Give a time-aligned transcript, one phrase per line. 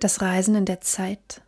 [0.00, 1.40] Das Reisen in der Zeit.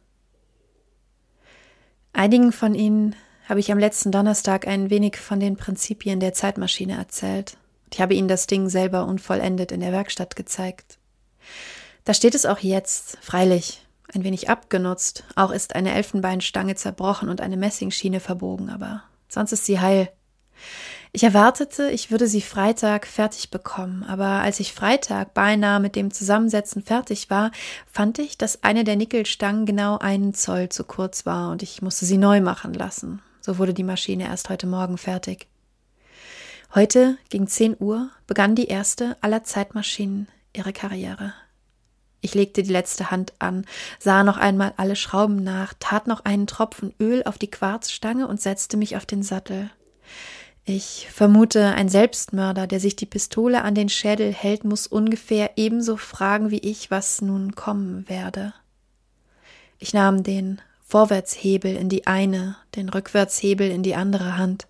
[2.15, 3.15] Einigen von Ihnen
[3.47, 7.59] habe ich am letzten Donnerstag ein wenig von den Prinzipien der Zeitmaschine erzählt.
[7.93, 10.99] Ich habe Ihnen das Ding selber unvollendet in der Werkstatt gezeigt.
[12.05, 15.25] Da steht es auch jetzt, freilich, ein wenig abgenutzt.
[15.37, 20.11] Auch ist eine Elfenbeinstange zerbrochen und eine Messingschiene verbogen, aber sonst ist sie heil.
[21.13, 26.13] Ich erwartete, ich würde sie Freitag fertig bekommen, aber als ich Freitag beinahe mit dem
[26.13, 27.51] Zusammensetzen fertig war,
[27.91, 32.05] fand ich, dass eine der Nickelstangen genau einen Zoll zu kurz war und ich musste
[32.05, 33.23] sie neu machen lassen.
[33.41, 35.47] So wurde die Maschine erst heute Morgen fertig.
[36.75, 41.33] Heute, gegen 10 Uhr, begann die erste aller Zeitmaschinen ihre Karriere.
[42.21, 43.65] Ich legte die letzte Hand an,
[43.99, 48.43] sah noch einmal alle Schrauben nach, tat noch einen Tropfen Öl auf die Quarzstange und
[48.43, 49.71] setzte mich auf den Sattel.
[50.71, 55.97] Ich vermute, ein Selbstmörder, der sich die Pistole an den Schädel hält, muss ungefähr ebenso
[55.97, 58.53] fragen wie ich, was nun kommen werde.
[59.79, 64.67] Ich nahm den Vorwärtshebel in die eine, den Rückwärtshebel in die andere Hand,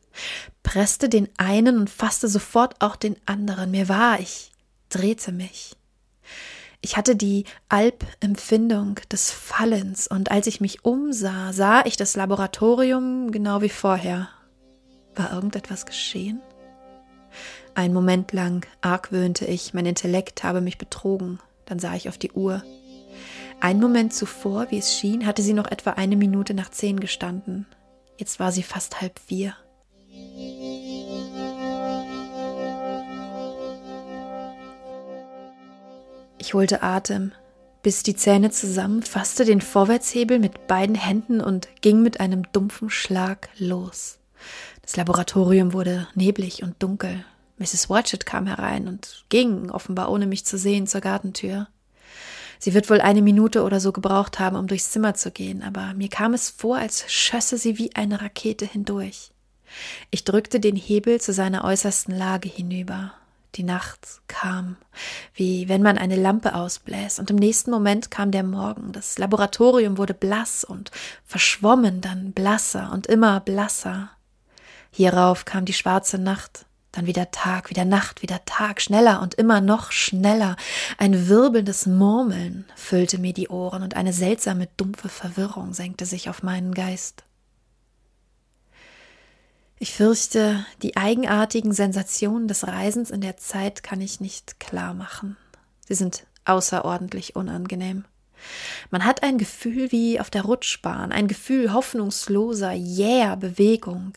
[0.62, 3.72] presste den einen und fasste sofort auch den anderen.
[3.72, 4.52] Mir war, ich
[4.90, 5.74] drehte mich.
[6.80, 13.32] Ich hatte die Alpempfindung des Fallens, und als ich mich umsah, sah ich das Laboratorium
[13.32, 14.28] genau wie vorher,
[15.18, 16.40] war irgendetwas geschehen?
[17.74, 21.38] Ein Moment lang argwöhnte ich, mein Intellekt habe mich betrogen.
[21.66, 22.62] Dann sah ich auf die Uhr.
[23.60, 27.66] Ein Moment zuvor, wie es schien, hatte sie noch etwa eine Minute nach zehn gestanden.
[28.16, 29.54] Jetzt war sie fast halb vier.
[36.38, 37.32] Ich holte Atem,
[37.82, 42.90] biss die Zähne zusammen, fasste den Vorwärtshebel mit beiden Händen und ging mit einem dumpfen
[42.90, 44.18] Schlag los.
[44.88, 47.22] Das Laboratorium wurde neblig und dunkel.
[47.58, 47.90] Mrs.
[47.90, 51.68] Watchett kam herein und ging, offenbar ohne mich zu sehen, zur Gartentür.
[52.58, 55.92] Sie wird wohl eine Minute oder so gebraucht haben, um durchs Zimmer zu gehen, aber
[55.92, 59.30] mir kam es vor, als schösse sie wie eine Rakete hindurch.
[60.10, 63.12] Ich drückte den Hebel zu seiner äußersten Lage hinüber.
[63.56, 64.78] Die Nacht kam,
[65.34, 68.92] wie wenn man eine Lampe ausbläst, und im nächsten Moment kam der Morgen.
[68.92, 70.90] Das Laboratorium wurde blass und
[71.26, 74.12] verschwommen, dann blasser und immer blasser.
[74.90, 79.60] Hierauf kam die schwarze Nacht, dann wieder Tag, wieder Nacht, wieder Tag, schneller und immer
[79.60, 80.56] noch schneller.
[80.96, 86.42] Ein wirbelndes Murmeln füllte mir die Ohren und eine seltsame, dumpfe Verwirrung senkte sich auf
[86.42, 87.24] meinen Geist.
[89.80, 95.36] Ich fürchte, die eigenartigen Sensationen des Reisens in der Zeit kann ich nicht klar machen.
[95.86, 98.04] Sie sind außerordentlich unangenehm.
[98.90, 104.12] Man hat ein Gefühl wie auf der Rutschbahn, ein Gefühl hoffnungsloser, jäher Bewegung.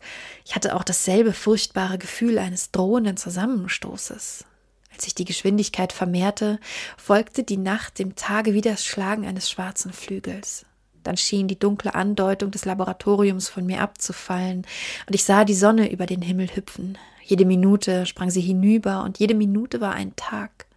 [0.46, 4.46] Ich hatte auch dasselbe furchtbare Gefühl eines drohenden Zusammenstoßes.
[4.94, 6.60] Als sich die Geschwindigkeit vermehrte,
[6.98, 10.66] folgte die Nacht dem Tage wie das Schlagen eines schwarzen Flügels.
[11.04, 14.66] Dann schien die dunkle Andeutung des Laboratoriums von mir abzufallen,
[15.08, 16.98] und ich sah die Sonne über den Himmel hüpfen.
[17.24, 20.68] Jede Minute sprang sie hinüber, und jede Minute war ein Tag.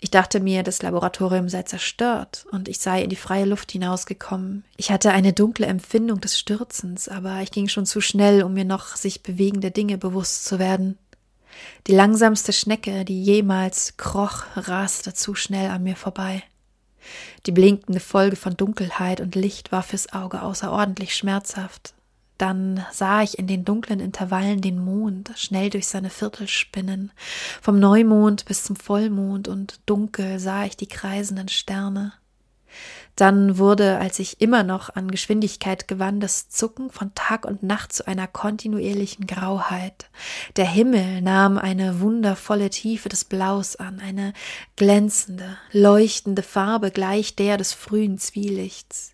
[0.00, 4.64] Ich dachte mir, das Laboratorium sei zerstört und ich sei in die freie Luft hinausgekommen.
[4.76, 8.64] Ich hatte eine dunkle Empfindung des Stürzens, aber ich ging schon zu schnell, um mir
[8.64, 10.98] noch sich bewegende Dinge bewusst zu werden.
[11.86, 16.42] Die langsamste Schnecke, die jemals kroch, raste zu schnell an mir vorbei.
[17.46, 21.94] Die blinkende Folge von Dunkelheit und Licht war fürs Auge außerordentlich schmerzhaft.
[22.44, 27.10] Dann sah ich in den dunklen Intervallen den Mond schnell durch seine Viertel spinnen,
[27.62, 32.12] vom Neumond bis zum Vollmond, und dunkel sah ich die kreisenden Sterne.
[33.16, 37.94] Dann wurde, als ich immer noch an Geschwindigkeit gewann, das Zucken von Tag und Nacht
[37.94, 40.10] zu einer kontinuierlichen Grauheit.
[40.56, 44.34] Der Himmel nahm eine wundervolle Tiefe des Blaus an, eine
[44.76, 49.13] glänzende, leuchtende Farbe gleich der des frühen Zwielichts.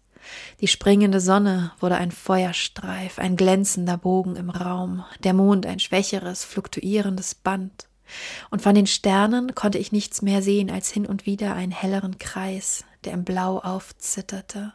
[0.61, 6.45] Die springende Sonne wurde ein Feuerstreif, ein glänzender Bogen im Raum, der Mond ein schwächeres,
[6.45, 7.89] fluktuierendes Band.
[8.51, 12.19] Und von den Sternen konnte ich nichts mehr sehen als hin und wieder einen helleren
[12.19, 14.73] Kreis, der im Blau aufzitterte.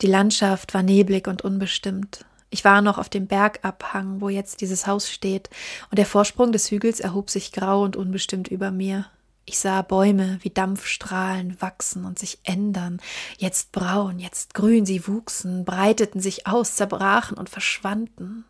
[0.00, 2.24] Die Landschaft war neblig und unbestimmt.
[2.50, 5.50] Ich war noch auf dem Bergabhang, wo jetzt dieses Haus steht,
[5.90, 9.06] und der Vorsprung des Hügels erhob sich grau und unbestimmt über mir.
[9.46, 13.00] Ich sah Bäume wie Dampfstrahlen wachsen und sich ändern,
[13.36, 18.44] jetzt braun, jetzt grün, sie wuchsen, breiteten sich aus, zerbrachen und verschwanden.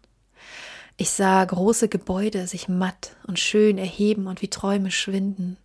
[0.97, 5.57] Ich sah große Gebäude sich matt und schön erheben und wie Träume schwinden.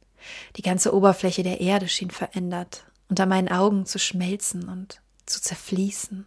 [0.56, 6.26] Die ganze Oberfläche der Erde schien verändert, unter meinen Augen zu schmelzen und zu zerfließen.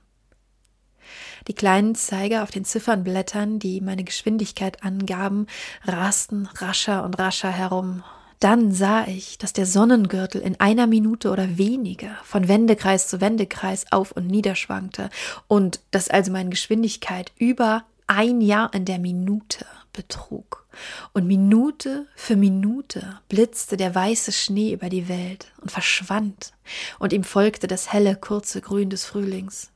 [1.48, 5.48] Die kleinen Zeiger auf den Ziffernblättern, die meine Geschwindigkeit angaben,
[5.84, 8.04] rasten rascher und rascher herum,
[8.42, 13.86] dann sah ich, dass der Sonnengürtel in einer Minute oder weniger von Wendekreis zu Wendekreis
[13.90, 15.10] auf und nieder schwankte
[15.46, 20.66] und dass also meine Geschwindigkeit über ein Jahr in der Minute betrug.
[21.12, 26.52] Und Minute für Minute blitzte der weiße Schnee über die Welt und verschwand,
[26.98, 29.70] und ihm folgte das helle, kurze Grün des Frühlings.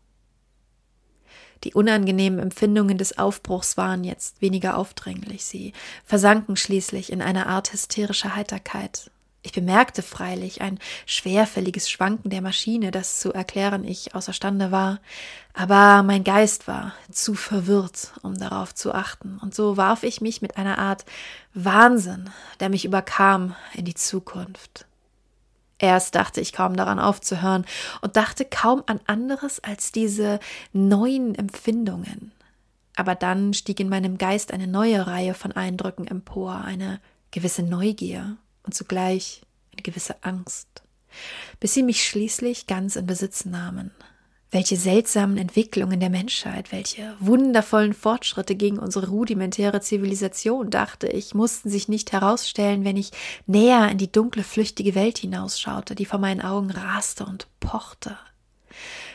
[1.65, 5.73] Die unangenehmen Empfindungen des Aufbruchs waren jetzt weniger aufdringlich, sie
[6.05, 9.11] versanken schließlich in eine Art hysterischer Heiterkeit.
[9.47, 14.99] Ich bemerkte freilich ein schwerfälliges Schwanken der Maschine, das zu erklären ich außerstande war,
[15.55, 20.43] aber mein Geist war zu verwirrt, um darauf zu achten, und so warf ich mich
[20.43, 21.05] mit einer Art
[21.55, 24.87] Wahnsinn, der mich überkam, in die Zukunft.
[25.79, 27.67] Erst dachte ich kaum daran aufzuhören
[28.01, 30.41] und dachte kaum an anderes als diese
[30.73, 32.33] neuen Empfindungen.
[32.97, 36.99] Aber dann stieg in meinem Geist eine neue Reihe von Eindrücken empor, eine
[37.31, 39.43] gewisse Neugier und zugleich
[39.73, 40.83] eine gewisse Angst,
[41.61, 43.91] bis sie mich schließlich ganz in Besitz nahmen.
[44.53, 51.69] Welche seltsamen Entwicklungen der Menschheit, welche wundervollen Fortschritte gegen unsere rudimentäre Zivilisation, dachte ich, mussten
[51.69, 53.11] sich nicht herausstellen, wenn ich
[53.47, 58.17] näher in die dunkle, flüchtige Welt hinausschaute, die vor meinen Augen raste und pochte.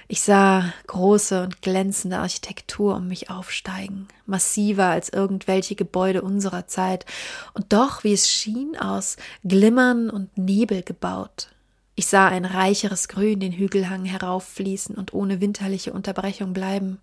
[0.10, 7.06] Ich sah große und glänzende Architektur um mich aufsteigen, massiver als irgendwelche Gebäude unserer Zeit,
[7.54, 11.48] und doch, wie es schien, aus Glimmern und Nebel gebaut,
[11.96, 17.00] ich sah ein reicheres Grün den Hügelhang herauffließen und ohne winterliche Unterbrechung bleiben.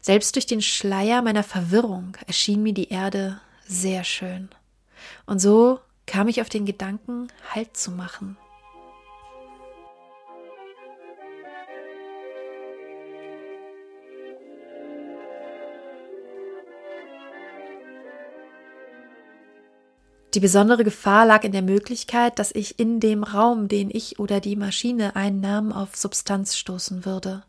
[0.00, 4.48] Selbst durch den Schleier meiner Verwirrung erschien mir die Erde sehr schön.
[5.26, 8.36] Und so kam ich auf den Gedanken, Halt zu machen.
[20.34, 24.40] Die besondere Gefahr lag in der Möglichkeit, dass ich in dem Raum, den ich oder
[24.40, 27.44] die Maschine einnahm, auf Substanz stoßen würde.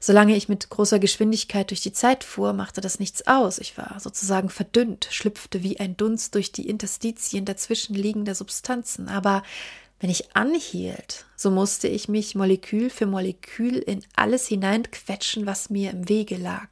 [0.00, 3.58] Solange ich mit großer Geschwindigkeit durch die Zeit fuhr, machte das nichts aus.
[3.58, 9.08] Ich war sozusagen verdünnt, schlüpfte wie ein Dunst durch die Interstitien dazwischen liegender Substanzen.
[9.08, 9.42] Aber
[10.04, 15.92] wenn ich anhielt, so musste ich mich Molekül für Molekül in alles hineinquetschen, was mir
[15.92, 16.68] im Wege lag.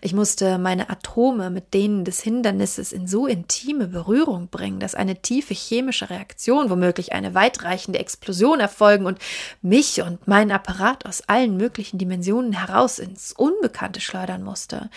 [0.00, 5.20] Ich musste meine Atome mit denen des Hindernisses in so intime Berührung bringen, dass eine
[5.20, 9.18] tiefe chemische Reaktion, womöglich eine weitreichende Explosion erfolgen und
[9.60, 14.88] mich und meinen Apparat aus allen möglichen Dimensionen heraus ins Unbekannte schleudern musste.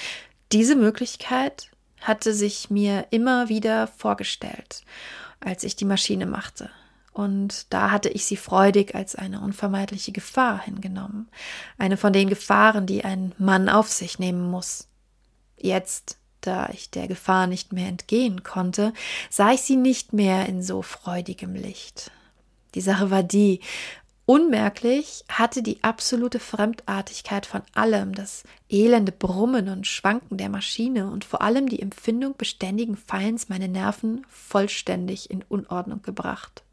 [0.54, 1.70] Diese Möglichkeit
[2.00, 4.84] hatte sich mir immer wieder vorgestellt,
[5.42, 6.70] als ich die Maschine machte
[7.14, 11.30] und da hatte ich sie freudig als eine unvermeidliche Gefahr hingenommen,
[11.78, 14.88] eine von den Gefahren, die ein Mann auf sich nehmen muss.
[15.58, 18.94] Jetzt, da ich der Gefahr nicht mehr entgehen konnte,
[19.30, 22.12] sah ich sie nicht mehr in so freudigem Licht.
[22.76, 23.62] Die Sache war die,
[24.26, 31.26] Unmerklich hatte die absolute Fremdartigkeit von allem, das elende Brummen und Schwanken der Maschine und
[31.26, 36.64] vor allem die Empfindung beständigen Fallens meine Nerven vollständig in Unordnung gebracht.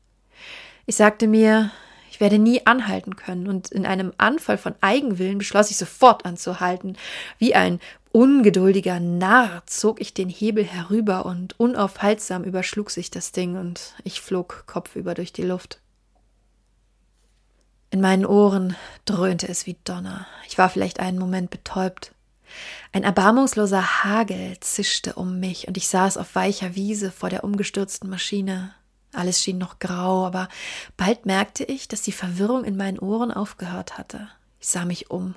[0.90, 1.70] Ich sagte mir,
[2.10, 6.96] ich werde nie anhalten können, und in einem Anfall von Eigenwillen beschloss ich sofort anzuhalten.
[7.38, 7.78] Wie ein
[8.10, 14.20] ungeduldiger Narr zog ich den Hebel herüber und unaufhaltsam überschlug sich das Ding und ich
[14.20, 15.80] flog kopfüber durch die Luft.
[17.90, 20.26] In meinen Ohren dröhnte es wie Donner.
[20.48, 22.16] Ich war vielleicht einen Moment betäubt.
[22.90, 28.10] Ein erbarmungsloser Hagel zischte um mich und ich saß auf weicher Wiese vor der umgestürzten
[28.10, 28.74] Maschine.
[29.12, 30.48] Alles schien noch grau, aber
[30.96, 34.28] bald merkte ich, dass die Verwirrung in meinen Ohren aufgehört hatte.
[34.60, 35.34] Ich sah mich um.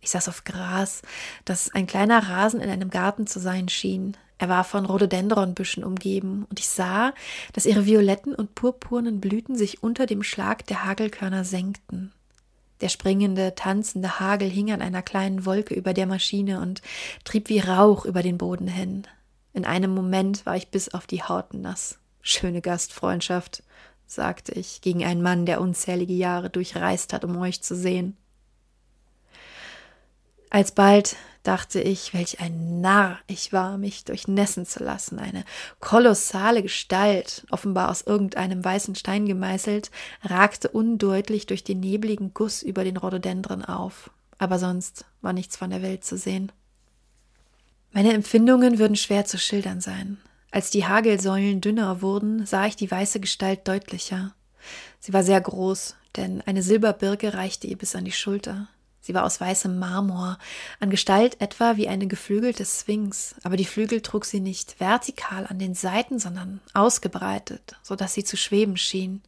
[0.00, 1.02] Ich saß auf Gras,
[1.44, 4.16] das ein kleiner Rasen in einem Garten zu sein schien.
[4.38, 7.12] Er war von Rhododendronbüschen umgeben, und ich sah,
[7.52, 12.12] dass ihre violetten und purpurnen Blüten sich unter dem Schlag der Hagelkörner senkten.
[12.80, 16.80] Der springende, tanzende Hagel hing an einer kleinen Wolke über der Maschine und
[17.24, 19.06] trieb wie Rauch über den Boden hin.
[19.52, 21.98] In einem Moment war ich bis auf die Haut nass.
[22.22, 23.62] Schöne Gastfreundschaft,
[24.06, 28.16] sagte ich gegen einen Mann, der unzählige Jahre durchreist hat, um euch zu sehen.
[30.50, 35.18] Alsbald dachte ich, welch ein Narr ich war, mich durchnässen zu lassen.
[35.18, 35.44] Eine
[35.78, 39.90] kolossale Gestalt, offenbar aus irgendeinem weißen Stein gemeißelt,
[40.22, 44.10] ragte undeutlich durch den nebligen Guss über den Rhododendron auf.
[44.38, 46.50] Aber sonst war nichts von der Welt zu sehen.
[47.92, 50.18] Meine Empfindungen würden schwer zu schildern sein.
[50.50, 54.34] Als die Hagelsäulen dünner wurden, sah ich die weiße Gestalt deutlicher.
[54.98, 58.68] Sie war sehr groß, denn eine Silberbirke reichte ihr bis an die Schulter.
[59.00, 60.38] Sie war aus weißem Marmor,
[60.78, 65.58] an Gestalt etwa wie eine geflügelte Sphinx, aber die Flügel trug sie nicht vertikal an
[65.58, 69.22] den Seiten, sondern ausgebreitet, so dass sie zu schweben schien.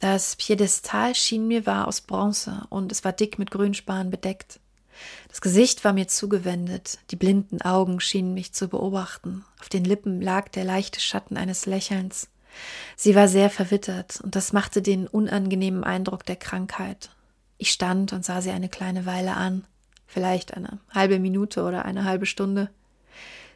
[0.00, 4.58] Das Piedestal schien mir war aus Bronze und es war dick mit Grünspan bedeckt.
[5.28, 10.20] Das Gesicht war mir zugewendet, die blinden Augen schienen mich zu beobachten, auf den Lippen
[10.20, 12.28] lag der leichte Schatten eines Lächelns.
[12.96, 17.10] Sie war sehr verwittert, und das machte den unangenehmen Eindruck der Krankheit.
[17.58, 19.64] Ich stand und sah sie eine kleine Weile an,
[20.06, 22.70] vielleicht eine halbe Minute oder eine halbe Stunde.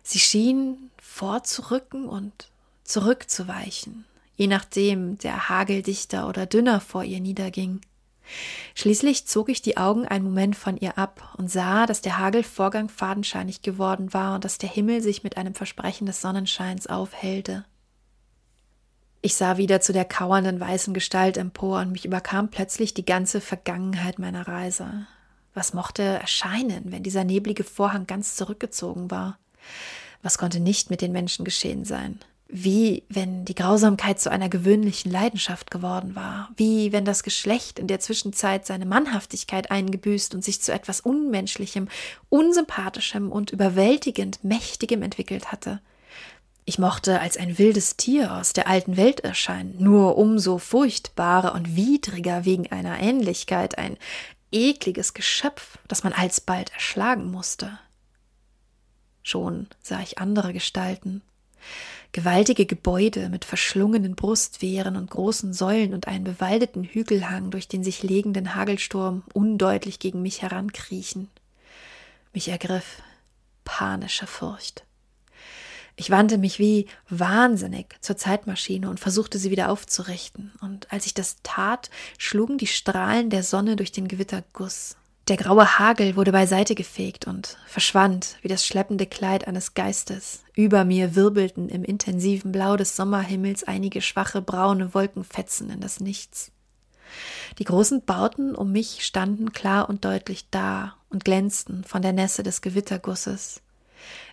[0.02, 2.50] Sie schien vorzurücken und
[2.84, 4.04] zurückzuweichen,
[4.36, 7.80] je nachdem der Hagel dichter oder dünner vor ihr niederging.
[8.74, 12.88] Schließlich zog ich die Augen einen Moment von ihr ab und sah, dass der Hagelvorgang
[12.88, 17.64] fadenscheinig geworden war und dass der Himmel sich mit einem Versprechen des Sonnenscheins aufhellte.
[19.20, 23.40] Ich sah wieder zu der kauernden weißen Gestalt empor und mich überkam plötzlich die ganze
[23.40, 25.06] Vergangenheit meiner Reise.
[25.54, 29.38] Was mochte erscheinen, wenn dieser neblige Vorhang ganz zurückgezogen war?
[30.22, 32.20] Was konnte nicht mit den Menschen geschehen sein?
[32.50, 37.88] Wie wenn die Grausamkeit zu einer gewöhnlichen Leidenschaft geworden war, wie wenn das Geschlecht in
[37.88, 41.88] der Zwischenzeit seine Mannhaftigkeit eingebüßt und sich zu etwas Unmenschlichem,
[42.30, 45.82] Unsympathischem und überwältigend Mächtigem entwickelt hatte.
[46.64, 51.76] Ich mochte als ein wildes Tier aus der alten Welt erscheinen, nur umso furchtbarer und
[51.76, 53.98] widriger wegen einer Ähnlichkeit, ein
[54.52, 57.78] ekliges Geschöpf, das man alsbald erschlagen musste.
[59.22, 61.20] Schon sah ich andere Gestalten,
[62.12, 68.02] gewaltige Gebäude mit verschlungenen Brustwehren und großen Säulen und einen bewaldeten Hügelhang, durch den sich
[68.02, 71.28] legenden Hagelsturm undeutlich gegen mich herankriechen.
[72.32, 73.02] Mich ergriff
[73.64, 74.84] panische Furcht.
[75.96, 80.52] Ich wandte mich wie wahnsinnig zur Zeitmaschine und versuchte sie wieder aufzurichten.
[80.60, 84.97] Und als ich das tat, schlugen die Strahlen der Sonne durch den Gewitterguss.
[85.28, 90.42] Der graue Hagel wurde beiseite gefegt und verschwand wie das schleppende Kleid eines Geistes.
[90.54, 96.50] Über mir wirbelten im intensiven Blau des Sommerhimmels einige schwache braune Wolkenfetzen in das Nichts.
[97.58, 102.42] Die großen Bauten um mich standen klar und deutlich da und glänzten von der Nässe
[102.42, 103.60] des Gewittergusses.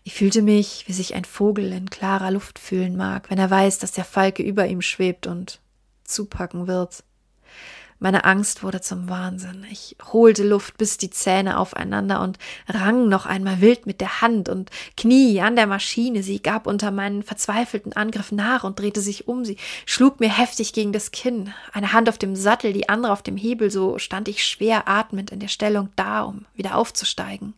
[0.05, 3.79] Ich fühlte mich, wie sich ein Vogel in klarer Luft fühlen mag, wenn er weiß,
[3.79, 5.59] dass der Falke über ihm schwebt und
[6.05, 7.03] zupacken wird.
[8.05, 9.65] Meine Angst wurde zum Wahnsinn.
[9.71, 14.47] Ich holte Luft bis die Zähne aufeinander und rang noch einmal wild mit der Hand
[14.47, 16.21] und Knie an der Maschine.
[16.21, 19.43] Sie gab unter meinen verzweifelten Angriff nach und drehte sich um.
[19.43, 19.57] Sie
[19.88, 21.51] schlug mir heftig gegen das Kinn.
[21.74, 23.71] Eine Hand auf dem Sattel, die andere auf dem Hebel.
[23.71, 27.55] So stand ich schwer atmend in der Stellung da, um wieder aufzusteigen.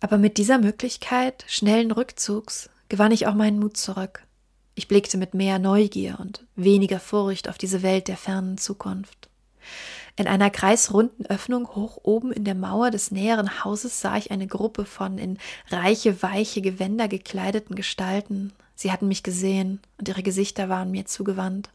[0.00, 4.23] Aber mit dieser Möglichkeit schnellen Rückzugs gewann ich auch meinen Mut zurück.
[4.74, 9.28] Ich blickte mit mehr Neugier und weniger Furcht auf diese Welt der fernen Zukunft.
[10.16, 14.46] In einer kreisrunden Öffnung hoch oben in der Mauer des näheren Hauses sah ich eine
[14.46, 15.38] Gruppe von in
[15.70, 18.52] reiche, weiche Gewänder gekleideten Gestalten.
[18.74, 21.70] Sie hatten mich gesehen und ihre Gesichter waren mir zugewandt.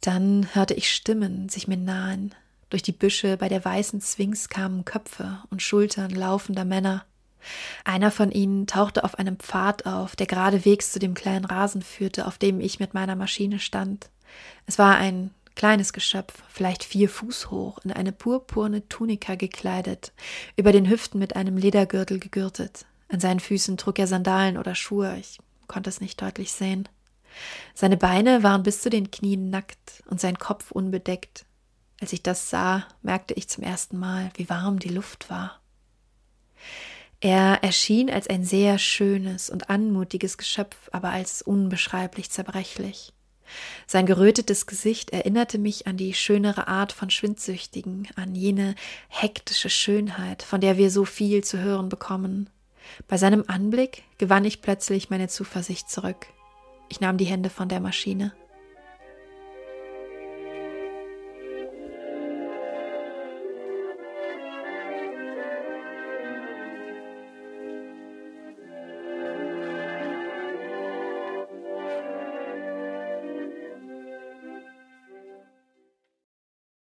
[0.00, 2.34] Dann hörte ich Stimmen sich mir nahen,
[2.70, 7.04] durch die Büsche bei der weißen Sphinx kamen Köpfe und Schultern laufender Männer.
[7.84, 12.26] Einer von ihnen tauchte auf einem Pfad auf, der geradewegs zu dem kleinen Rasen führte,
[12.26, 14.10] auf dem ich mit meiner Maschine stand.
[14.66, 20.12] Es war ein kleines Geschöpf, vielleicht vier Fuß hoch, in eine purpurne Tunika gekleidet,
[20.56, 22.84] über den Hüften mit einem Ledergürtel gegürtet.
[23.08, 26.88] An seinen Füßen trug er Sandalen oder Schuhe, ich konnte es nicht deutlich sehen.
[27.74, 31.44] Seine Beine waren bis zu den Knien nackt und sein Kopf unbedeckt.
[32.00, 35.60] Als ich das sah, merkte ich zum ersten Mal, wie warm die Luft war.
[37.20, 43.12] Er erschien als ein sehr schönes und anmutiges Geschöpf, aber als unbeschreiblich zerbrechlich.
[43.86, 48.74] Sein gerötetes Gesicht erinnerte mich an die schönere Art von Schwindsüchtigen, an jene
[49.08, 52.50] hektische Schönheit, von der wir so viel zu hören bekommen.
[53.08, 56.26] Bei seinem Anblick gewann ich plötzlich meine Zuversicht zurück.
[56.88, 58.32] Ich nahm die Hände von der Maschine.